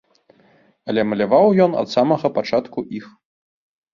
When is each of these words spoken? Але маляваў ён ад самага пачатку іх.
Але 0.93 1.01
маляваў 1.09 1.45
ён 1.67 1.71
ад 1.81 1.87
самага 1.95 2.27
пачатку 2.37 2.79
іх. 3.01 3.05